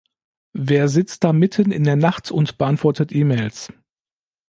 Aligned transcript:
Wer 0.57 0.87
sitzt 0.89 1.23
da 1.23 1.31
mitten 1.31 1.71
in 1.71 1.83
der 1.83 1.95
Nacht 1.95 2.31
und 2.31 2.57
beantwortet 2.57 3.11
E-Mails? 3.11 3.71